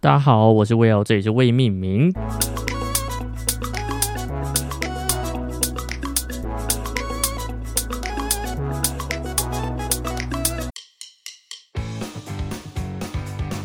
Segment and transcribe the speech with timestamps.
[0.00, 2.12] 大家好，我是 Will，这里是未命名。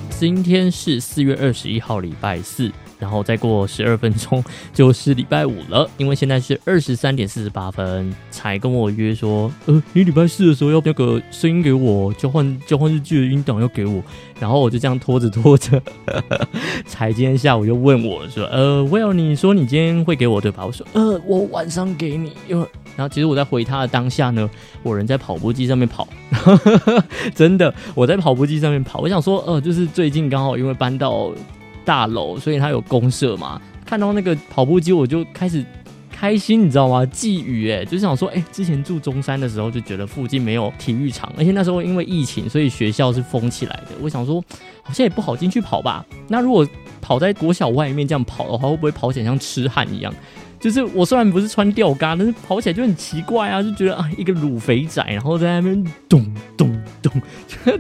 [0.10, 2.72] 今天是四月二十一号，礼拜四。
[3.04, 4.42] 然后再过十二分钟
[4.74, 14.02] 就是礼拜五了，因为现在是二十三点四十八分，才跟我约说，呃，你礼拜四的时候要那个声音给我，交换交换日记的音档要给我，
[14.40, 15.82] 然后我就这样拖着拖着，
[16.88, 20.66] 才今天下午又问我说，呃，Will，你说你今天会给我对吧？
[20.66, 24.50] 我说，呃，我晚上给你，因为然后其实我在回他的当下呢，
[24.82, 26.08] 我人在跑步机上面跑，
[27.36, 31.30] 真的我在跑步机上面跑，我想说，呃，就是最近刚好因为搬到。
[31.86, 33.62] 大楼，所以它有公社嘛。
[33.86, 35.64] 看到那个跑步机，我就开始
[36.12, 37.06] 开心，你知道吗？
[37.08, 43.90] 寄语哎，就想说，哎，之前住中山的时候就觉得附近没有体育场，而且那时候因为疫情，所以学校是封起来的。
[44.02, 44.44] 我想说，
[44.82, 46.06] 好像也不好进去跑吧。
[46.28, 46.66] 那如果
[47.02, 50.14] 跑在国小外面这样跑的话，会不会跑起来像痴汉一样？
[50.64, 57.12] 就是我虽然不是穿吊嘎，但是跑起来就很奇怪啊，就觉得啊，一个乳肥仔，然后在那边咚咚咚，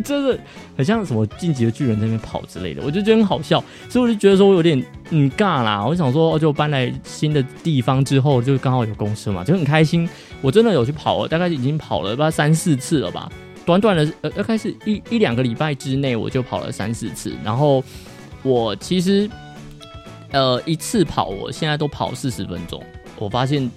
[0.03, 0.37] 真的
[0.75, 5.81] 很像什么晋级的巨人在那边跑之类的，我就觉得很好笑，所以我就觉得说我有点嗯尬啦。
[5.85, 10.09] 我想说，就搬来新的地方之后，就刚好有公司嘛，就很开心。
[10.41, 13.31] 我真的有去跑，大概已经跑了不知道三四次了吧，
[13.65, 17.33] 短短的呃，大概是一一两个礼拜之内，我就跑了三四次。
[17.45, 17.81] 然后
[18.41, 19.29] 我其实。
[20.33, 22.83] 呃，一次跑，我现在都跑四十分钟。
[23.17, 23.69] 我发现，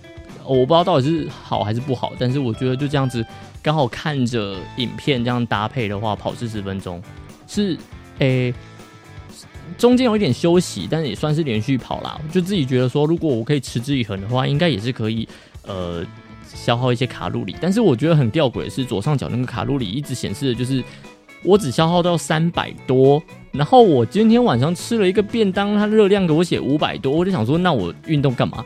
[0.43, 3.25] 我不知道到底是好还是不好，但是我觉得就这样子，
[3.63, 7.01] 刚好看着影片这样搭配的话，跑四十分钟
[7.47, 7.77] 是
[8.21, 8.53] 诶，
[9.77, 12.19] 中间有一点休息，但是也算是连续跑啦。
[12.33, 15.29] 就自己觉得说，如果我可以持之以恒的话，应该也是可以
[15.67, 16.03] 呃
[16.55, 17.55] 消耗一些卡路里。
[17.61, 20.83] 但是我觉得很吊诡的是，左上角那个卡路里一直显示的就是
[21.43, 23.23] 我只消耗到三百多。
[23.53, 28.63] 然后我今天晚上吃了一个便当，它热量给我写五百多，我就想说，那我运动干嘛？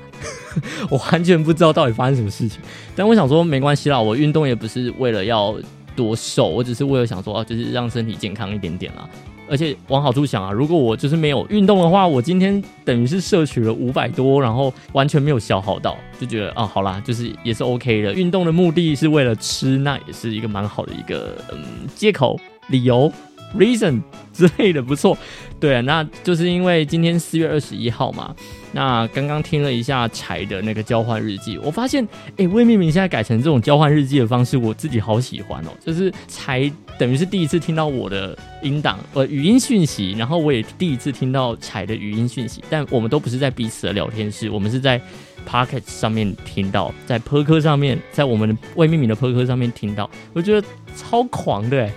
[0.90, 2.60] 我完全不知道到底发生什么事情。
[2.96, 5.54] 但我想说，没关系啦，我运动也不是为了要
[5.94, 9.08] 多瘦，我只是为了想说，啊就是让身体健康一点点啦。
[9.48, 18.12] 而且往好处想啊，如果我就是没有运动的话，我今天等于是摄取了五百多，然后完全没有消耗到，就觉得啊，好啦，就是也是 OK 的。
[18.12, 22.38] 运动的目的是为了吃，那也是一个蛮好的一个嗯借口
[22.70, 23.12] 理由。
[23.58, 24.00] reason
[24.32, 25.18] 之类的不错，
[25.58, 28.32] 对啊，那就是因为今天四月二十一号嘛。
[28.70, 35.70] 那刚刚听了一下柴的那个交换日记，我发现，哎，魏明明现在改成这种交换日记的方式，我自己好喜欢哦。
[35.84, 45.00] 就是柴等于是第一次听到我的音档，呃，语音讯息，然后我也第一次听到柴的语音讯息，但我们都不是在彼此的聊天室，我们是在
[45.44, 50.64] Pocket 上面听到，在 p 科上面，在我们的未命名的 p 科上面听到，我觉得
[50.96, 51.90] 超狂的。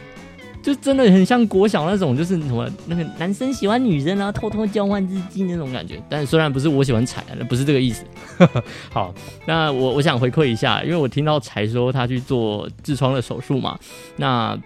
[0.64, 6.02] 就真的很像国小那种，就是什么那个男生喜欢女生然后，偷偷交换日记那种感觉。
[6.10, 8.06] 但虽然不是我喜欢彩，不是这个意思。
[8.90, 9.14] 好，
[9.46, 13.78] 那我我想回馈一下，因为我听到才说他去做痔疮的手术嘛。
[14.16, 14.58] 那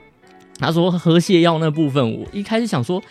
[0.59, 3.01] 他说喝泻药那部分，我一开始想说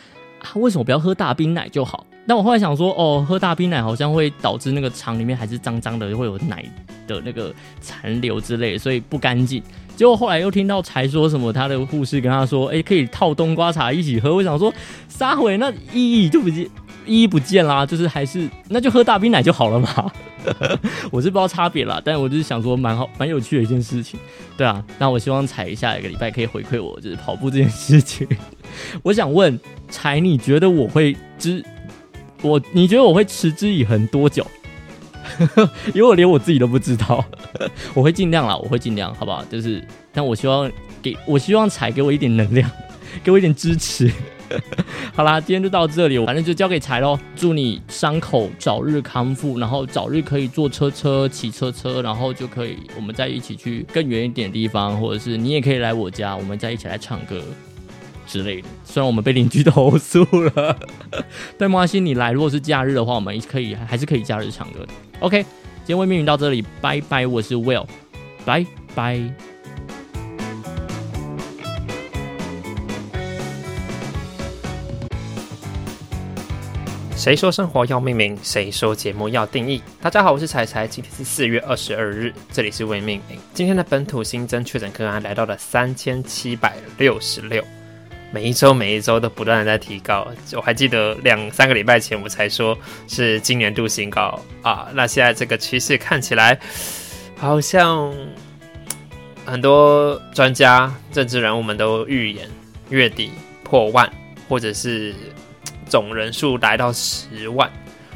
[0.47, 2.07] 啊，为什么不要喝大冰奶就好？
[2.27, 6.65] 但我后来想说，哦，喝大冰奶好像会导致那个肠里面还是脏脏的，会有奶
[7.07, 9.63] 的那个残留之类，所以不干净。
[9.95, 14.73] 结果后来又听到才说什么，他的护士跟他说：“哎，可以套冬瓜茶一起喝。”我想说，
[15.09, 16.69] 撒回那意义就不见，
[17.07, 20.13] 意义不见啦，就是还是那就喝大冰奶就好了嘛。
[21.11, 24.19] 我是不知道差别啦，但我就是想说，蛮好，蛮有趣的一件事情。
[24.57, 28.27] 对啊，那我希望彩下一个礼拜可以回馈我，就是跑步这件事情。
[29.03, 31.65] 我想问彩，你觉得我会知
[32.43, 32.61] 我？
[32.73, 34.47] 你觉得我会持之以恒多久？
[35.93, 37.25] 因为我连我自己都不知道，
[37.95, 39.45] 我会尽量啦，我会尽量，好不好？
[39.47, 40.71] 就是，但我希望
[41.03, 42.71] 给我希望彩给我一点能量，
[43.25, 44.11] 给我一点支持。
[45.13, 47.19] 好啦，今天就到这里，反正就交给柴喽。
[47.35, 57.43] 祝你伤口早日康复，然后早日可以坐车车、骑车车，然后就可以我们再一起去更远一点地方，或者是你也可以来我家，我们再一起来唱歌。
[58.27, 60.79] 之类的，虽然我们被邻居投诉了，
[61.57, 64.89] 但没关系，你来如果是假日的话，我们可以还是可以假日唱歌的。
[65.21, 65.43] OK，
[65.85, 67.87] 今天为命名到这里，拜拜，我是 Will，
[68.45, 69.21] 拜拜。
[77.17, 78.39] 谁说生活要命名？
[78.41, 79.83] 谁说节目要定义？
[80.01, 83.37] 大家好，我是彩彩，今天是四月二十二日，这里是未命名。
[83.53, 87.65] 今天的本土新增确诊个案来到了三千七百六十六。
[88.37, 92.77] 每一周每一周都不断的在提高，我还记得两三个礼拜前我才说
[93.09, 96.61] 是今年度新高啊，那现在这个趋势看起来
[97.39, 98.15] 好像
[99.47, 102.47] 很多专家、政治人物们都预言
[102.91, 103.31] 月底
[103.65, 104.13] 破万，
[104.51, 105.15] 或者是。
[105.89, 107.71] 总人数来到十万，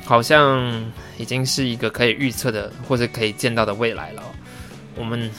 [0.05, 0.61] 好像
[1.17, 4.22] 已经是一个可以预测的或者可以见到的未来了。
[4.96, 5.31] 我们，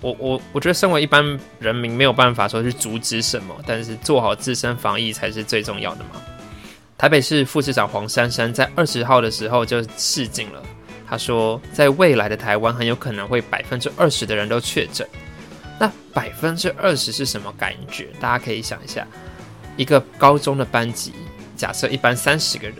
[0.00, 6.22] 我我我觉得，身为一般人民没有办法说去阻止什么，但是做好自身防疫才是最重要的嘛。
[6.96, 10.62] 台北市副市长黄珊珊在二十号的时候就示警了，
[11.08, 15.06] 他说，在未来的台湾很有可能会百分之二十的人都确诊。
[15.78, 18.08] 那百分之二十是什么感觉？
[18.20, 19.06] 大家可以想一下，
[19.76, 21.12] 一个高中的班级，
[21.56, 22.76] 假设一般三十个人，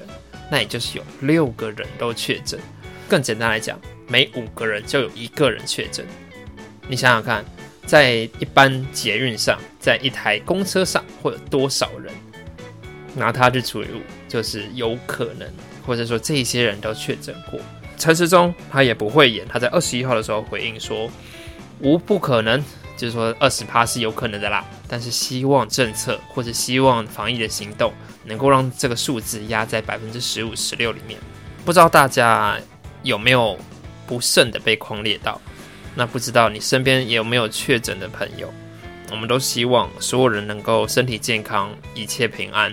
[0.51, 2.59] 那也就是有六个人都确诊。
[3.09, 6.05] 更简单来讲，每五个人就有一个人确诊。
[6.89, 7.45] 你想想看，
[7.87, 12.13] 在一般捷运上，在一台公车上，会有多少人？
[13.15, 15.49] 拿它去除以五，就是有可能，
[15.85, 17.61] 或者说这些人都确诊过。
[17.97, 21.11] 陈时中他也不会演，他在二十一号的时候回应说，
[21.81, 22.63] 无不可能，
[22.97, 24.65] 就是说二十趴是有可能的啦。
[24.87, 27.93] 但是希望政策或者希望防疫的行动
[28.25, 31.19] 能够让这个数字压在百分之十五、十六里面。
[31.65, 32.57] 不知道大家
[33.03, 33.59] 有没有
[34.07, 35.41] 不慎的被框列到？
[35.99, 38.49] 那不知道你身边有没有确诊的朋友？
[39.11, 42.73] 我们都希望所有人能够身体健康，一切平安。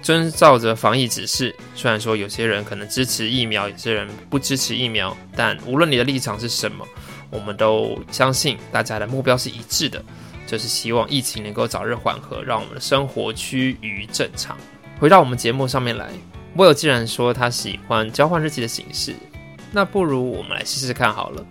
[0.00, 6.86] 遵照着防疫指示，虽然说有些人可能支持疫苗，有些人不支持疫苗，但无论你的立场是什么，
[7.28, 10.02] 我们都相信大家的目标是一致的，
[10.46, 14.56] 就是希望疫情能够早日缓和，让我们的生活趋于正常。
[14.98, 16.08] 回到我们节目上面来，
[16.56, 19.14] 我有既然说他喜欢交换日记的形式，
[19.70, 21.44] 那不如我们来试试看好了。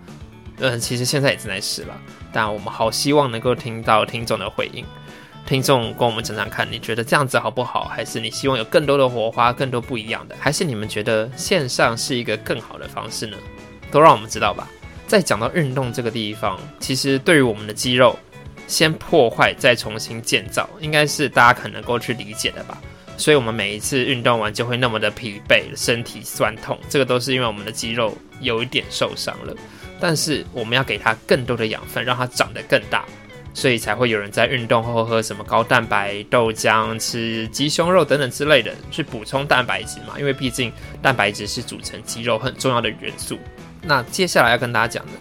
[0.60, 1.96] 嗯，其实现在也正在试了，
[2.32, 4.84] 但我们好希望能够听到听众的回应。
[5.46, 7.86] 听众跟我们讲讲看，你觉得这样子好不好？
[7.86, 10.36] 还是你希望有更多的火花，更多不一样的？
[10.40, 13.38] 还是你们觉得线上是一个更好的方式呢？
[13.90, 14.68] 都让我们知道吧。
[15.08, 18.20] 在讲到运动这个地方，其实对于我们的肌肉，
[18.68, 22.78] 先破坏再重新建造，应该是大家可能够去理解的吧。
[23.16, 29.56] 所以，我们每一次运动完就会那么的疲惫，身体酸痛，这个都是因为我们的肌肉有一点受伤了。
[30.00, 33.06] 但是，我们要给它更多的养分，让它长得更大。
[33.54, 40.14] 所以才会有人在运动后喝什么高蛋白豆浆、吃鸡胸肉等等之类的，去补充蛋白质嘛。
[40.20, 40.72] 因为毕竟
[41.02, 43.40] 蛋白质是组成肌肉很重要的元素。
[43.82, 45.14] 那接下来要跟大家讲的，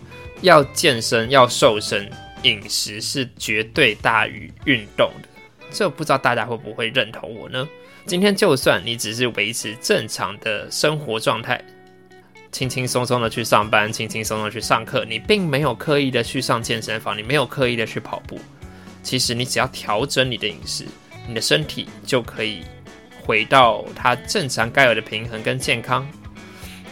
[0.43, 2.11] 要健身、要瘦身，
[2.43, 5.29] 饮食是绝对大于运动的。
[5.71, 7.67] 这不知道大家会不会认同我呢？
[8.05, 11.59] 今天就算你只是维持正常的生活状态。
[12.57, 18.41] 轻轻松松的去上班，轻轻松松去上课，你并没有刻意的去上健身房，你没有刻意的去跑步。
[19.03, 20.87] 其实你只要调整你的饮食，
[21.29, 22.63] 你的身体就可以
[23.21, 26.09] 回到它正常该有的平衡跟健康。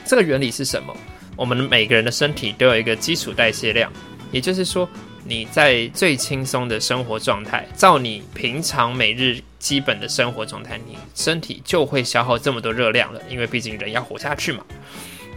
[0.05, 0.95] 这个原理是什么？
[1.35, 3.91] 我们每个人的身体都有一个基础代谢量，
[4.31, 4.87] 也就是说
[5.25, 14.63] 你在最轻松的生活状态，照你平常每日基本的生活状态，你身体就会消耗这么多热量了，因为毕竟人要活下去嘛。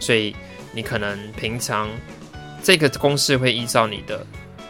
[0.00, 0.34] 所以
[0.72, 1.88] 你可能平常
[2.62, 4.26] 这个公式会依照你的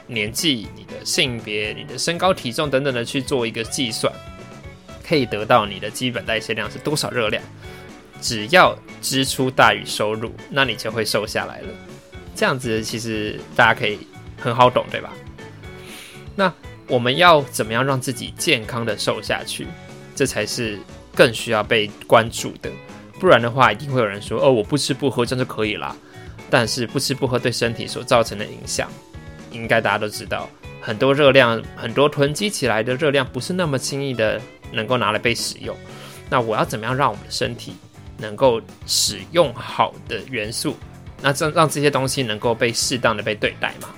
[0.07, 4.13] 年纪、你的性别、你的身高体重等等的去做一个计算，
[5.07, 7.43] 可以得到你的基本代谢量是多少热量。
[8.21, 11.69] 只要支出大于收入，那你就会瘦下来了。
[12.35, 13.99] 这样子其实大家可以
[14.37, 15.13] 很好懂，对吧？
[16.35, 16.53] 那
[16.87, 19.67] 我们要怎么样让自己健康的瘦下去？
[20.17, 20.79] 这才是
[21.15, 22.71] 更需要被关注的。
[23.19, 25.95] 不然的话，一定会有人说：“哦，我不吃不喝这样就可以啦。”
[26.51, 28.89] 但是不吃不喝对身体所造成的影响，
[29.51, 30.49] 应该大家都知道。
[30.81, 34.41] 很多热量，很多囤积起来的热量，不是那么轻易的
[34.73, 35.77] 能够拿来被使用。
[36.31, 37.75] 那我要怎么样让我们的身体
[38.17, 40.75] 能够使用好的元素？
[41.21, 43.91] 那这让这些东西能够被适当的被对待嘛？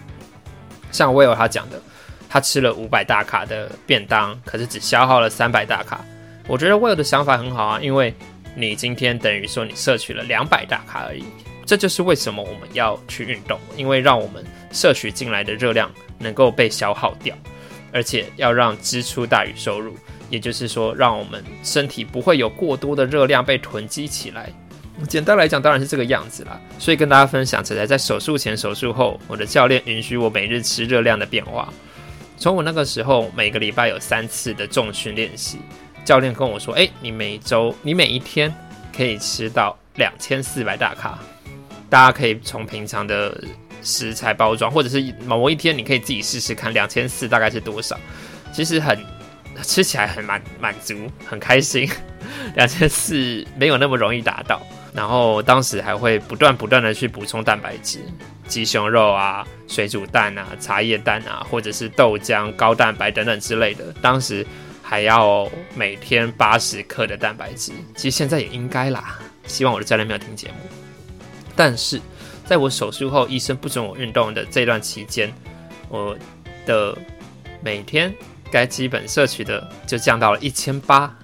[0.91, 1.81] 像威尔他讲的，
[2.29, 6.05] 他吃了五百大卡的便当，可是只消耗了三百大卡。
[6.49, 8.13] 我觉得威尔的想法很好啊，因为。
[8.55, 11.25] 你今天等于说你摄取了两百大卡而已，
[11.65, 17.37] 这就是为什么我们要去运动，因为让我们摄取进来的热量能够被消耗掉，
[17.93, 19.95] 而且要让支出大于收入，
[20.29, 24.51] 也就是说让我们身体不会有过多的热量被囤积起来。
[25.09, 26.61] 简单来讲，当然是这个样子啦。
[26.79, 31.73] 所以跟大家分享，起来在手术前、手术后，我的教练允许我每日吃热量的变化。
[32.37, 35.59] 从我那个时候每个礼拜有三次的重训练习。
[36.05, 38.53] 教练跟我说：“哎，你每周、你每一天
[38.97, 41.19] 可以吃到两千四百大卡。
[41.89, 43.43] 大家可以从平常的
[43.83, 47.99] 食材包装，或者是某一天，你可以自己试试看，两千四大概是多少。
[48.53, 48.99] 其实很
[49.63, 51.89] 吃起来很满满足，很开心。
[52.55, 54.61] 两千四没有那么容易达到。
[54.93, 58.01] 然后当时还会不断不断的去补充蛋白质，
[58.49, 63.85] 鸡胸肉啊、水煮蛋啊、茶叶蛋啊，或者是豆浆、高蛋白等等之类的。
[64.01, 64.47] 当时。
[64.91, 67.71] 还要每天八十克的蛋白质。
[67.95, 69.21] 其实现在也应该啦。
[69.47, 70.55] 希望我的教练没有听节目。
[71.55, 72.01] 但是
[72.45, 75.33] 在我手术后，医生不准我运动的这段期间，
[75.89, 76.19] 我
[76.67, 76.99] 的
[77.63, 78.13] 每天
[78.51, 81.17] 该基本摄取的就降到了一千八。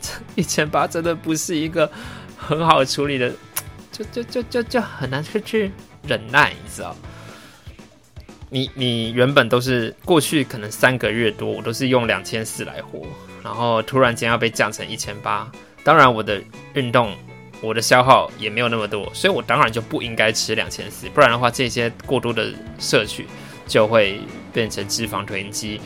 [0.00, 1.92] 这 一千八真的不是一个
[2.34, 3.30] 很好处理的，
[3.92, 5.70] 就就就就就很难去去
[6.02, 7.07] 忍耐，你知道吗？
[8.50, 13.06] 你你原本都是过去可能三个月多，我都是用两千四来活，
[13.42, 15.50] 然后突然间要被降成一千八，
[15.84, 16.42] 当然我的
[16.74, 17.14] 运动
[17.60, 23.26] 我的消耗也没有那么多，所以我当然就不应该吃两千四，不然的话这些过多的摄取
[23.66, 24.20] 就会
[24.52, 25.80] 变成脂肪囤积，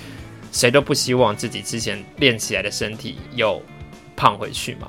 [0.52, 3.60] 谁都不希望自己之前练起来的身体又
[4.14, 4.88] 胖回去嘛。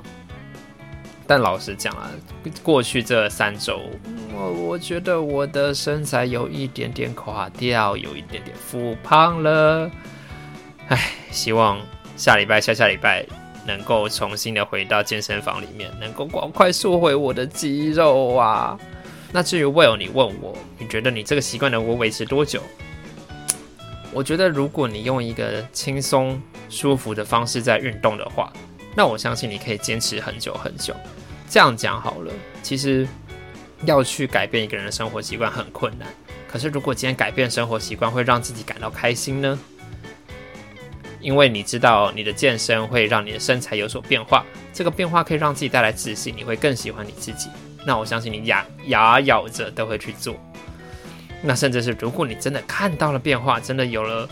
[1.26, 2.10] 但老实讲啊，
[2.62, 3.80] 过去这三周，
[4.34, 9.90] 我我觉得我的身材有一点点垮掉，有一点点复胖了。
[10.88, 11.80] 唉，希望
[12.14, 13.24] 下礼拜、下下礼拜
[13.66, 18.78] 能够重新的回到健身房里面，能够赶快缩回我的肌肉啊。
[19.32, 22.60] 那至于 Will，你问我，你觉得你这个习惯能够维持多久？
[24.12, 26.38] 我觉得如果你用一个轻松、
[26.68, 28.52] 舒服的方式在运动的话。
[28.96, 30.94] 那我相信你可以坚持很久很久。
[31.48, 32.32] 这样讲好了，
[32.62, 33.06] 其实
[33.84, 36.08] 要去改变一个人的生活习惯很困难。
[36.48, 39.58] 可是如果今天改变生活习惯会让自己感到开心呢？
[41.20, 47.48] 因为你知道你的健身会让你的身材有所变化，这个变化可以让自己带来自信，你会更喜欢你自己。
[47.86, 50.36] 那我相信你牙牙咬着都会去做。
[51.42, 54.28] 那甚至是如果你真的看到了变化，真的有了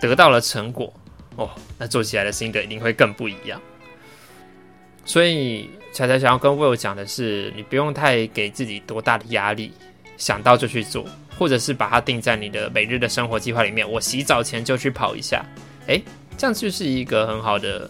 [0.00, 0.92] 得到了成果，
[1.36, 3.60] 哦，那做起来的心得一定会更不一样。
[5.06, 9.72] 所以彩彩想要跟 Will 讲的是，你不用太给自己多大的压力，
[10.18, 11.06] 想到就去做，
[11.38, 13.88] 或者是把它定在你的每日的生活计划里面。
[13.90, 15.42] 我洗澡前就去跑一下，
[15.86, 16.02] 诶，
[16.36, 17.88] 这样就是一个很好的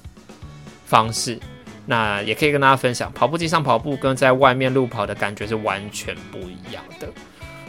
[0.85, 1.39] 方式。
[1.87, 7.09] 那也可以跟大家分享，跑步机上跑步跟在外面路跑的感觉是完全不一样的。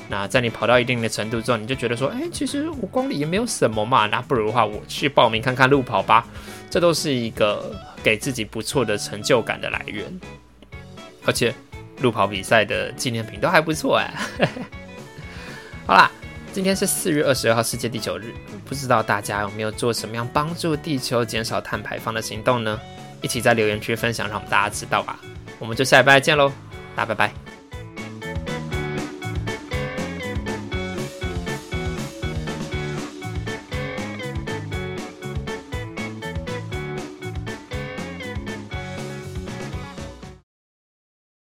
[0.10, 6.26] 那在你跑到一定的程度之后，你就觉得说，诶，其实五公里也没有什么嘛，那不如的话，我去报名看看路跑吧。
[6.70, 7.76] 这都是一个。
[8.04, 10.06] 给自己不错的成就感的来源，
[11.26, 11.54] 而且
[12.00, 14.14] 路跑比赛的纪念品都还不错哎。
[15.86, 16.10] 好啦，
[16.54, 18.34] 今天是四月二十二号世界地球日，
[18.64, 22.80] 不知道大家有没有做什么样帮助地球减少碳排放的行动呢？
[23.22, 25.20] 一起在留言区分享，让我们大家知道吧。
[25.60, 26.50] 我们就下礼拜见喽，
[26.96, 27.37] 大家拜拜。